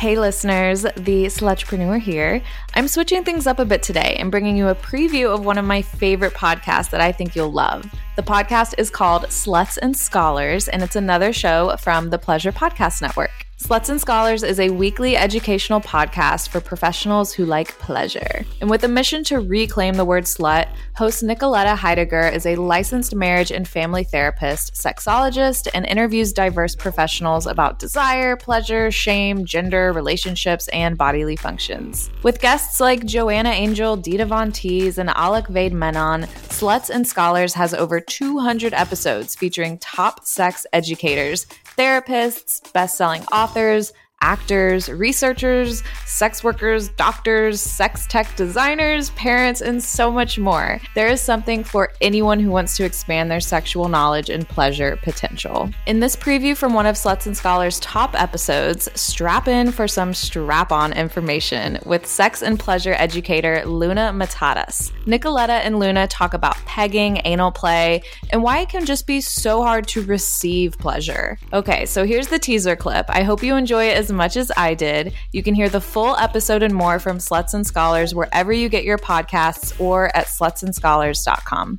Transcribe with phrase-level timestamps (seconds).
[0.00, 2.40] Hey, listeners, the Slutrepreneur here.
[2.72, 5.66] I'm switching things up a bit today and bringing you a preview of one of
[5.66, 7.84] my favorite podcasts that I think you'll love.
[8.16, 13.02] The podcast is called Sluts and Scholars, and it's another show from the Pleasure Podcast
[13.02, 13.49] Network.
[13.62, 18.46] Sluts and Scholars is a weekly educational podcast for professionals who like pleasure.
[18.62, 20.66] And with a mission to reclaim the word slut,
[20.96, 27.46] host Nicoletta Heidegger is a licensed marriage and family therapist, sexologist, and interviews diverse professionals
[27.46, 32.10] about desire, pleasure, shame, gender, relationships, and bodily functions.
[32.22, 37.74] With guests like Joanna Angel, Dita Von Teese, and Alok Vaid-Menon, Sluts and Scholars has
[37.74, 41.46] over 200 episodes featuring top sex educators
[41.80, 50.10] therapists, best selling authors, actors, researchers, sex workers, doctors, sex tech designers, parents, and so
[50.10, 50.80] much more.
[50.94, 55.70] There is something for anyone who wants to expand their sexual knowledge and pleasure potential.
[55.86, 60.12] In this preview from one of Sluts and Scholars' top episodes, strap in for some
[60.12, 64.92] strap on information with sex and pleasure educator Luna Matatas.
[65.06, 69.62] Nicoletta and Luna talk about pegging, anal play, and why it can just be so
[69.62, 71.38] hard to receive pleasure.
[71.52, 73.06] Okay, so here's the teaser clip.
[73.08, 75.12] I hope you enjoy it as much as I did.
[75.32, 78.84] You can hear the full episode and more from Sluts and Scholars wherever you get
[78.84, 81.78] your podcasts or at slutsandscholars.com.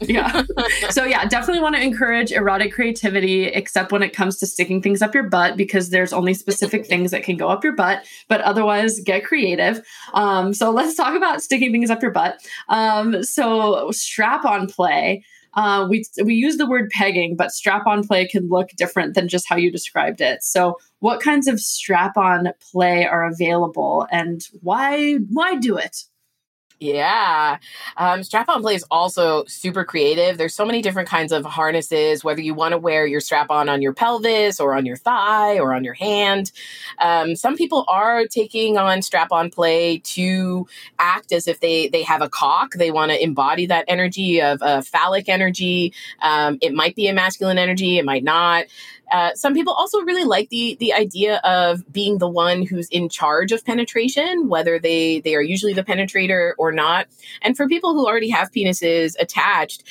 [0.00, 0.42] yeah.
[0.90, 5.00] So yeah, definitely want to encourage erotic creativity, except when it comes to sticking things
[5.00, 8.04] up your butt, because there's only specific things that can go up your butt.
[8.28, 9.80] But otherwise, get creative.
[10.12, 12.40] Um, so let's talk about sticking things up your butt.
[12.68, 15.24] Um, so strap on play.
[15.54, 19.28] Uh, we we use the word pegging, but strap on play can look different than
[19.28, 20.42] just how you described it.
[20.42, 26.04] So, what kinds of strap on play are available, and why why do it?
[26.82, 27.58] Yeah.
[27.96, 30.36] Um, strap on play is also super creative.
[30.36, 33.68] There's so many different kinds of harnesses, whether you want to wear your strap on
[33.68, 36.50] on your pelvis or on your thigh or on your hand.
[36.98, 40.66] Um, some people are taking on strap on play to
[40.98, 42.72] act as if they, they have a cock.
[42.72, 45.94] They want to embody that energy of uh, phallic energy.
[46.20, 48.66] Um, it might be a masculine energy, it might not.
[49.12, 53.10] Uh, some people also really like the the idea of being the one who's in
[53.10, 57.06] charge of penetration, whether they they are usually the penetrator or not.
[57.42, 59.84] And for people who already have penises attached,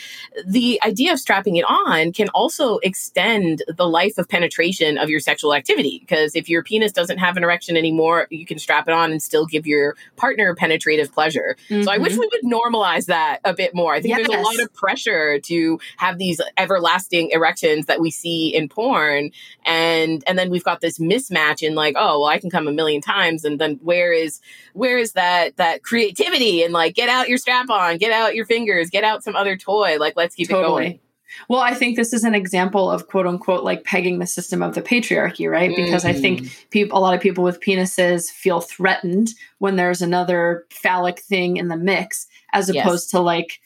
[0.46, 5.20] the idea of strapping it on can also extend the life of penetration of your
[5.20, 6.00] sexual activity.
[6.00, 9.22] Because if your penis doesn't have an erection anymore, you can strap it on and
[9.22, 11.56] still give your partner penetrative pleasure.
[11.70, 11.84] Mm-hmm.
[11.84, 12.22] So I wish mm-hmm.
[12.22, 13.94] we would normalize that a bit more.
[13.94, 14.28] I think yes.
[14.28, 19.32] there's a lot of pressure to have these everlasting erections that we see in porn
[19.66, 22.72] and and then we've got this mismatch in like oh well i can come a
[22.72, 24.40] million times and then where is
[24.74, 28.46] where is that that creativity and like get out your strap on get out your
[28.46, 30.86] fingers get out some other toy like let's keep totally.
[30.86, 31.00] it going
[31.48, 34.76] well, I think this is an example of quote unquote like pegging the system of
[34.76, 35.76] the patriarchy, right?
[35.76, 36.18] Because mm-hmm.
[36.18, 36.70] I think mm-hmm.
[36.70, 39.30] people, a lot of people with penises feel threatened
[39.60, 43.12] when there's another phallic thing in the mix, as opposed yes.
[43.12, 43.60] to like,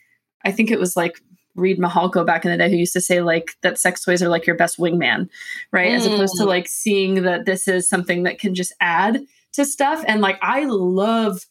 [0.44, 1.20] I think it was like
[1.54, 4.28] Reid Mihalko back in the day who used to say like that sex toys are
[4.28, 5.28] like your best wingman,
[5.72, 5.90] right?
[5.90, 5.96] Mm.
[5.96, 6.48] As opposed to mm.
[6.48, 9.24] like seeing that this is something that can just add
[9.54, 10.04] to stuff.
[10.06, 11.46] And like I love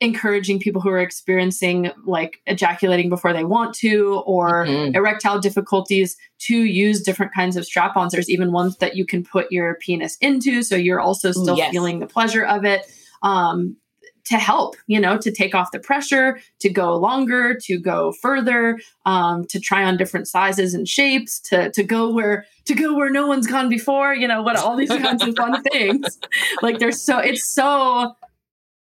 [0.00, 4.94] encouraging people who are experiencing like ejaculating before they want to or mm-hmm.
[4.94, 8.12] erectile difficulties to use different kinds of strap-ons.
[8.12, 11.70] There's even ones that you can put your penis into so you're also still yes.
[11.70, 12.82] feeling the pleasure of it.
[13.22, 13.76] Um,
[14.24, 18.80] to help, you know, to take off the pressure, to go longer, to go further,
[19.04, 23.10] um, to try on different sizes and shapes, to to go where to go where
[23.10, 26.18] no one's gone before, you know, what all these kinds of fun things.
[26.62, 28.14] Like there's so it's so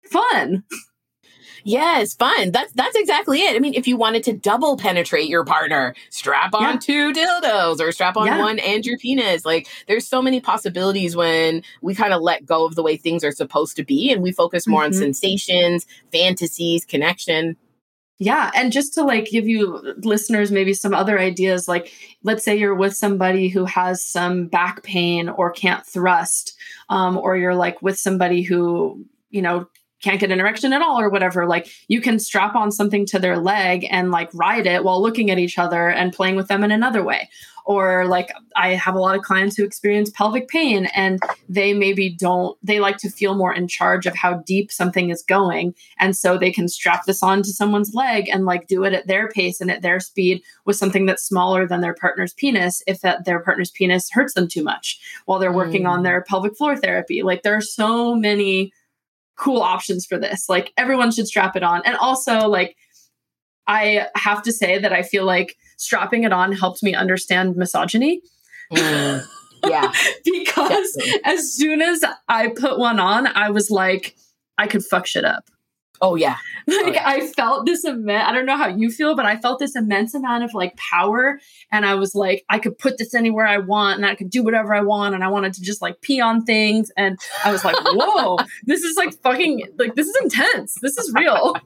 [0.05, 0.65] fun.
[1.65, 2.51] Yes, fun.
[2.51, 3.55] That's that's exactly it.
[3.55, 6.79] I mean, if you wanted to double penetrate your partner, strap on yeah.
[6.79, 8.39] two dildos or strap on yeah.
[8.39, 9.45] one and your penis.
[9.45, 13.25] Like there's so many possibilities when we kind of let go of the way things
[13.25, 14.89] are supposed to be and we focus more mm-hmm.
[14.89, 17.57] on sensations, fantasies, connection.
[18.19, 21.93] Yeah, and just to like give you listeners maybe some other ideas like
[22.23, 26.55] let's say you're with somebody who has some back pain or can't thrust
[26.89, 29.67] um, or you're like with somebody who you know
[30.03, 33.19] can't get an erection at all or whatever like you can strap on something to
[33.19, 36.65] their leg and like ride it while looking at each other and playing with them
[36.65, 37.31] in another way.
[37.65, 42.11] Or like i have a lot of clients who experience pelvic pain and they maybe
[42.11, 45.75] don't they like to feel more in charge of how deep something is going.
[46.01, 49.07] And so they can strap this on to someone's leg and like do it at
[49.07, 53.01] their pace and at their speed with something that's smaller than their partner's penis if
[53.03, 55.91] that their partner's penis hurts them too much while they're working mm.
[55.91, 57.23] on their pelvic floor therapy.
[57.23, 58.73] Like there are so many
[59.37, 60.49] cool options for this.
[60.49, 61.83] Like everyone should strap it on.
[61.85, 62.77] And also like
[63.67, 68.21] I have to say that I feel like strapping it on helped me understand misogyny.
[68.73, 69.25] Mm.
[69.65, 69.93] Yeah.
[70.25, 71.21] because Definitely.
[71.25, 74.17] as soon as I put one on, I was like,
[74.59, 75.45] I could fuck shit up.
[76.03, 76.37] Oh yeah.
[76.65, 77.03] Like oh, yeah.
[77.05, 80.15] I felt this immense I don't know how you feel, but I felt this immense
[80.15, 81.41] amount of like power.
[81.73, 84.45] And I was like, I could put this anywhere I want and I could do
[84.45, 85.17] whatever I want.
[85.17, 86.93] And I wanted to just like pee on things.
[86.97, 90.77] And I was like, whoa, this is like fucking like this is intense.
[90.81, 91.57] This is real.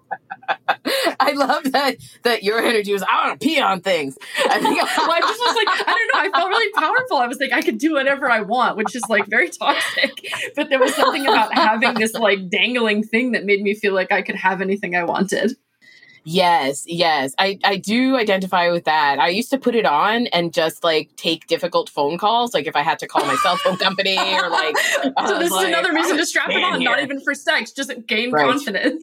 [1.21, 4.17] I love that that your energy was I want to pee on things.
[4.39, 7.17] I think well, I just was like, I don't know, I felt really powerful.
[7.19, 10.13] I was like, I could do whatever I want, which is like very toxic.
[10.55, 14.13] But there was something about having this like dangling thing that made me feel like
[14.13, 15.57] I could have anything I wanted.
[16.29, 17.35] Yes, yes.
[17.39, 19.21] I, I do identify with that.
[19.21, 22.75] I used to put it on and just like take difficult phone calls, like if
[22.75, 24.77] I had to call my cell phone company or like.
[24.77, 26.91] so uh, this is like, another reason to strap it on, here.
[26.91, 28.51] not even for sex, just gain right.
[28.51, 29.01] confidence.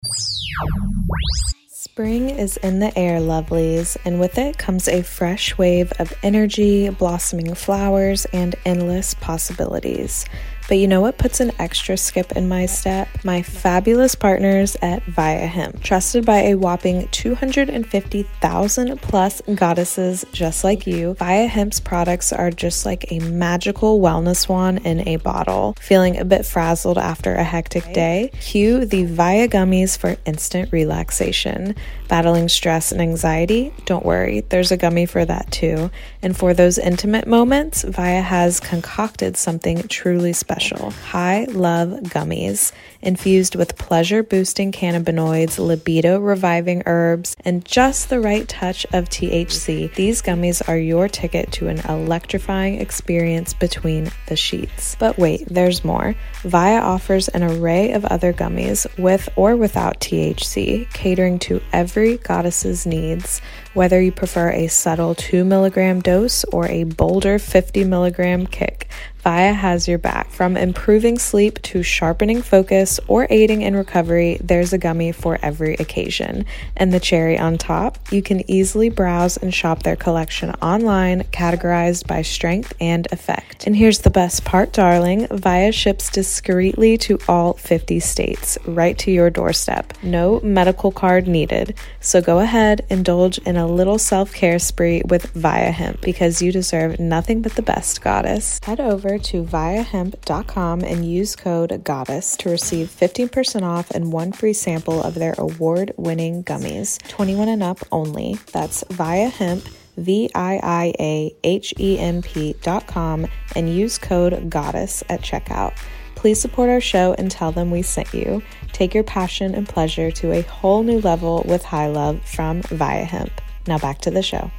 [1.94, 6.90] Spring is in the air, lovelies, and with it comes a fresh wave of energy,
[6.90, 10.26] blossoming flowers, and endless possibilities.
[10.70, 13.10] But you know what puts an extra skip in my step?
[13.26, 15.84] My fabulous partners at Viia Hemp.
[15.84, 22.86] Trusted by a whopping 250,000 plus goddesses just like you, Viia Hemp's products are just
[22.86, 25.76] like a magical wellness wand in a bottle.
[25.82, 28.32] Feeling a bit frazzled after a hectic day?
[28.40, 31.76] Cue the Viia gummies for instant relaxation.
[32.08, 33.74] Battling stress and anxiety?
[33.86, 35.92] Don't worry, there's a gummy for that too.
[36.22, 40.53] And for those intimate moments, Viia has concocted something truly special
[40.92, 42.72] High Love Gummies
[43.04, 49.94] infused with pleasure boosting cannabinoids, libido reviving herbs, and just the right touch of THC.
[49.94, 54.96] These gummies are your ticket to an electrifying experience between the sheets.
[55.00, 56.16] But wait, there's more.
[56.42, 62.86] Viia offers an array of other gummies with or without THC, catering to every goddess's
[62.86, 63.42] needs.
[63.74, 68.88] Whether you prefer a subtle 2 milligram dose or a bolder 50 milligram kick,
[69.26, 70.30] Viia has your back.
[70.32, 75.76] From improving sleep to sharpening focus or aiding in recovery, there's a gummy for every
[75.76, 76.46] occasion.
[76.76, 82.08] And the cherry on top, you can easily browse and shop their collection online, categorized
[82.08, 83.66] by strength and effect.
[83.66, 89.12] And here's the best part, darling Viia ships discreetly to all 50 states, right to
[89.12, 89.94] your doorstep.
[90.04, 91.76] No medical card needed.
[92.00, 96.52] So go ahead, indulge in a little self care spree with Viia Hemp because you
[96.52, 98.60] deserve nothing but the best, goddess.
[98.64, 104.54] Head over to viiahemp.com and use code GODDESS to receive 15% off and one free
[104.54, 107.00] sample of their award winning gummies.
[107.08, 108.38] 21 and up only.
[108.52, 109.68] That's Viia Hemp.
[109.98, 115.22] V I I A H E M P dot com and use code GODDESS at
[115.22, 115.78] checkout.
[116.16, 118.42] Please support our show and tell them we sent you.
[118.72, 123.06] Take your passion and pleasure to a whole new level with High Love from Viia
[123.06, 123.42] Hemp.
[123.68, 124.50] Now back to the show.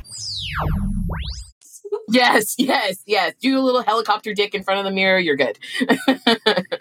[2.08, 3.34] Yes, yes, yes.
[3.40, 5.58] Do a little helicopter dick in front of the mirror, you're good.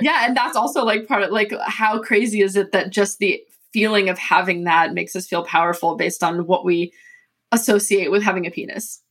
[0.01, 3.41] yeah, and that's also like part of like how crazy is it that just the
[3.71, 6.93] feeling of having that makes us feel powerful based on what we
[7.51, 9.02] associate with having a penis.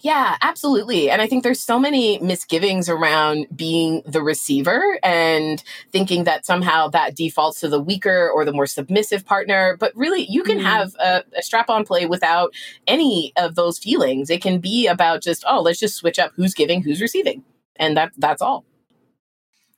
[0.00, 1.10] Yeah, absolutely.
[1.10, 5.62] And I think there's so many misgivings around being the receiver and
[5.92, 9.76] thinking that somehow that defaults to the weaker or the more submissive partner.
[9.78, 10.62] But really, you can mm.
[10.62, 12.52] have a, a strap on play without
[12.86, 14.30] any of those feelings.
[14.30, 17.44] It can be about just, oh, let's just switch up who's giving, who's receiving.
[17.76, 18.64] And that that's all.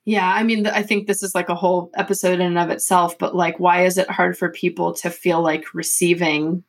[0.04, 3.18] Yeah, I mean, I think this is like a whole episode in and of itself,
[3.18, 6.62] but like, why is it hard for people to feel like receiving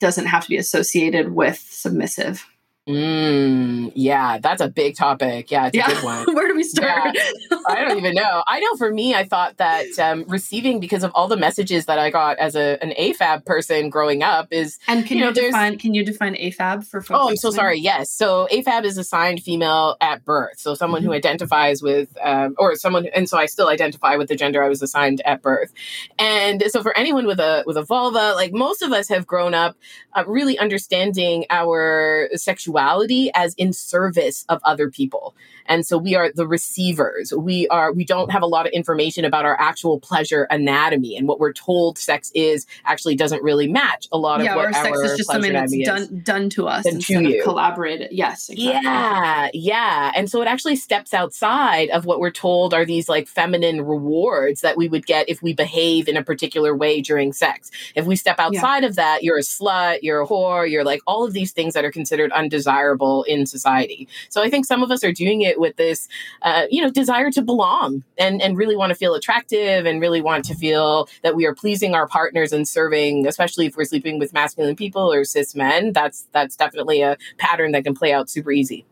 [0.00, 2.46] doesn't have to be associated with submissive.
[2.88, 5.50] Mm, yeah, that's a big topic.
[5.50, 5.90] Yeah, it's yeah.
[5.90, 6.34] a good one.
[6.34, 7.14] Where do we start?
[7.14, 7.58] Yeah.
[7.68, 8.42] I don't even know.
[8.48, 11.98] I know for me, I thought that um, receiving because of all the messages that
[11.98, 14.78] I got as a, an AFAB person growing up is.
[14.88, 15.78] And can you, know, define?
[15.78, 17.20] Can you define AFAB for folks?
[17.22, 17.78] Oh, I'm so sorry.
[17.78, 20.58] Yes, so AFAB is assigned female at birth.
[20.58, 21.10] So someone mm-hmm.
[21.10, 24.68] who identifies with, um, or someone, and so I still identify with the gender I
[24.68, 25.72] was assigned at birth.
[26.18, 29.52] And so for anyone with a with a vulva, like most of us have grown
[29.52, 29.76] up
[30.14, 35.34] uh, really understanding our sexuality sexuality as in service of other people.
[35.66, 37.32] And so we are the receivers.
[37.32, 41.28] We are we don't have a lot of information about our actual pleasure anatomy and
[41.28, 44.72] what we're told sex is actually doesn't really match a lot yeah, of what our
[44.72, 47.42] sex is just something that's done done to us and to you.
[47.42, 48.08] collaborated.
[48.12, 48.80] Yes, exactly.
[48.82, 50.12] Yeah, yeah.
[50.14, 54.60] And so it actually steps outside of what we're told are these like feminine rewards
[54.62, 57.70] that we would get if we behave in a particular way during sex.
[57.94, 58.88] If we step outside yeah.
[58.88, 61.84] of that, you're a slut, you're a whore, you're like all of these things that
[61.84, 64.08] are considered undesirable in society.
[64.28, 66.08] So I think some of us are doing it with this,
[66.42, 70.20] uh, you know, desire to belong and, and really want to feel attractive and really
[70.20, 74.18] want to feel that we are pleasing our partners and serving, especially if we're sleeping
[74.18, 75.92] with masculine people or cis men.
[75.92, 78.86] That's that's definitely a pattern that can play out super easy.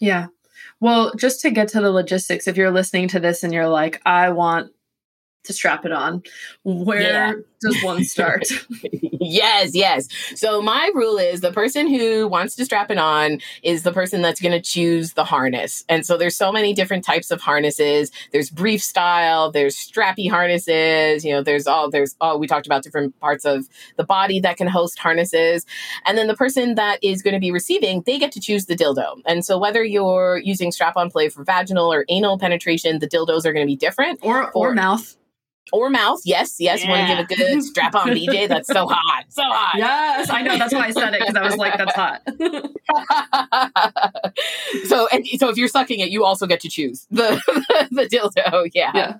[0.00, 0.28] Yeah.
[0.80, 4.02] Well, just to get to the logistics, if you're listening to this and you're like,
[4.04, 4.72] I want
[5.44, 6.22] to strap it on.
[6.64, 7.32] Where yeah.
[7.64, 8.46] Does one start?
[8.92, 10.08] yes, yes.
[10.36, 14.22] So my rule is the person who wants to strap it on is the person
[14.22, 15.84] that's going to choose the harness.
[15.88, 18.10] And so there's so many different types of harnesses.
[18.32, 22.82] There's brief style, there's strappy harnesses, you know, there's all there's all we talked about
[22.82, 25.64] different parts of the body that can host harnesses.
[26.04, 28.76] And then the person that is going to be receiving, they get to choose the
[28.76, 29.20] dildo.
[29.26, 33.52] And so whether you're using strap-on play for vaginal or anal penetration, the dildos are
[33.52, 35.16] going to be different or or mouth
[35.72, 36.20] or mouth.
[36.24, 36.82] Yes, yes.
[36.82, 36.90] Yeah.
[36.90, 38.48] Want to give a good strap on BJ?
[38.54, 39.24] That's so hot.
[39.28, 39.76] So hot.
[39.76, 40.58] Yes, I know.
[40.58, 42.22] That's why I said it because I was like, that's hot.
[44.86, 47.40] so and so if you're sucking it, you also get to choose the
[47.90, 48.70] the dildo.
[48.74, 48.92] Yeah.
[48.94, 49.14] Yeah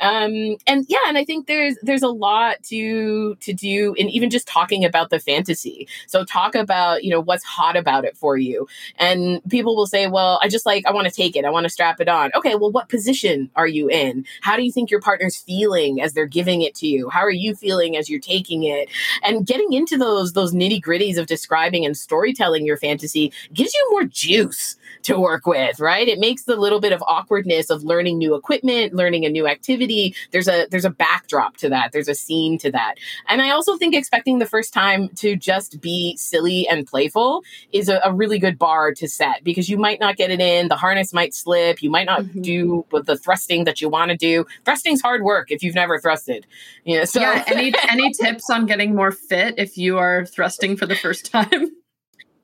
[0.00, 4.30] um and yeah and i think there's there's a lot to to do in even
[4.30, 5.88] just talking about the fantasy.
[6.06, 8.66] So talk about you know what's hot about it for you.
[8.98, 11.44] And people will say well i just like i want to take it.
[11.44, 12.30] I want to strap it on.
[12.34, 14.24] Okay well what position are you in?
[14.40, 17.08] How do you think your partner's feeling as they're giving it to you?
[17.10, 18.88] How are you feeling as you're taking it?
[19.22, 23.88] And getting into those those nitty gritties of describing and storytelling your fantasy gives you
[23.90, 26.08] more juice to work with right?
[26.08, 29.85] It makes the little bit of awkwardness of learning new equipment learning a new activity
[29.86, 31.90] activity there's a there's a backdrop to that.
[31.92, 32.94] There's a scene to that.
[33.28, 37.88] And i also think expecting the first time to just be silly and playful is
[37.88, 40.68] a, a really good bar to set because you might not get it in.
[40.68, 41.82] The harness might slip.
[41.82, 42.42] You might not mm-hmm.
[42.42, 44.46] do the thrusting that you want to do.
[44.64, 46.44] Thrusting's hard work if you've never thrusted.
[46.84, 50.76] You know, so yeah any any tips on getting more fit if you are thrusting
[50.76, 51.75] for the first time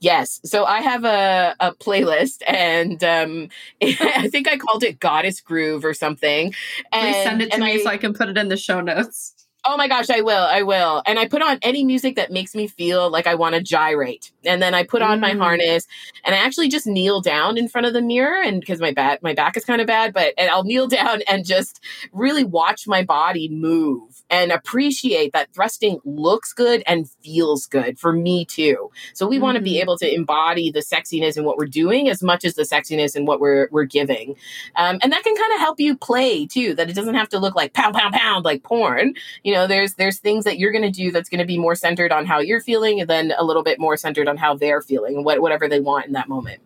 [0.02, 0.40] Yes.
[0.44, 3.48] So I have a, a playlist and um,
[3.82, 6.52] I think I called it Goddess Groove or something.
[6.90, 8.80] And, Please send it to me I, so I can put it in the show
[8.80, 9.41] notes.
[9.64, 10.42] Oh my gosh, I will.
[10.42, 11.02] I will.
[11.06, 14.32] And I put on any music that makes me feel like I want to gyrate.
[14.44, 15.22] And then I put on mm.
[15.22, 15.86] my harness
[16.24, 19.22] and I actually just kneel down in front of the mirror and because my back
[19.22, 21.80] my back is kind of bad, but and I'll kneel down and just
[22.12, 28.12] really watch my body move and appreciate that thrusting looks good and feels good for
[28.12, 28.90] me too.
[29.14, 29.42] So we mm.
[29.42, 32.54] want to be able to embody the sexiness in what we're doing as much as
[32.54, 34.34] the sexiness in what we're we're giving.
[34.74, 37.38] Um, and that can kind of help you play too, that it doesn't have to
[37.38, 39.14] look like pound, pound, pound like porn.
[39.44, 41.58] You you know there's there's things that you're going to do that's going to be
[41.58, 44.54] more centered on how you're feeling and then a little bit more centered on how
[44.54, 46.62] they're feeling what, whatever they want in that moment.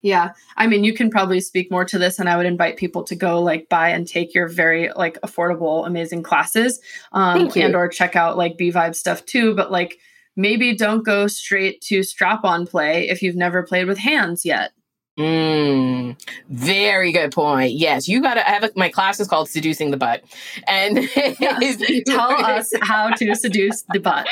[0.00, 0.32] Yeah.
[0.56, 3.14] I mean you can probably speak more to this and i would invite people to
[3.14, 6.80] go like buy and take your very like affordable amazing classes
[7.12, 9.98] um and or check out like b-Vibe stuff too but like
[10.34, 14.72] maybe don't go straight to strap on play if you've never played with hands yet
[15.16, 17.74] Mm, very good point.
[17.74, 20.24] Yes, you got to have a, my class is called Seducing the Butt.
[20.66, 24.26] And yes, tell us how to seduce the butt.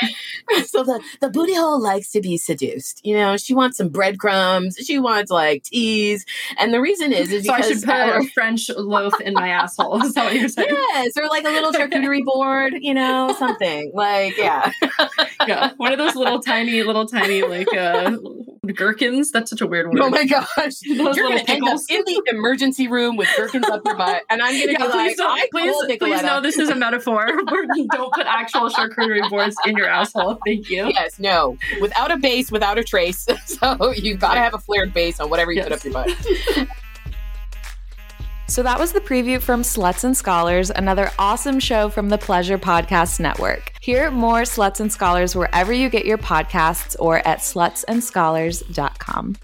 [0.65, 2.99] So the, the booty hole likes to be seduced.
[3.05, 6.25] You know, she wants some breadcrumbs, she wants like teas.
[6.59, 9.47] And the reason is, is so I should put our, a French loaf in my
[9.47, 10.03] asshole.
[10.03, 10.67] Is that what you're saying?
[10.69, 14.69] Yes, or like a little charcuterie board, you know, something like, yeah.
[15.47, 15.71] yeah.
[15.77, 18.17] One of those little tiny, little tiny, like, uh,
[18.65, 19.31] gherkins.
[19.31, 19.99] That's such a weird word.
[19.99, 20.47] Oh my gosh.
[20.57, 24.23] Those You're going to end up in the emergency room with gherkins up your butt.
[24.29, 27.25] And I'm going to yeah, be like, I please, please know this is a metaphor.
[27.91, 30.39] don't put actual charcuterie boards in your asshole.
[30.45, 30.87] Thank you.
[30.87, 31.57] Yes, no.
[31.81, 33.27] Without a base, without a trace.
[33.45, 35.67] So you've got to have a flared base on whatever you yes.
[35.67, 36.67] put up your butt.
[38.47, 42.57] So that was the preview from Sluts and Scholars, another awesome show from the Pleasure
[42.57, 43.73] Podcast Network.
[43.81, 49.35] Hear more Sluts and Scholars wherever you get your podcasts or at slutsandscholars.com.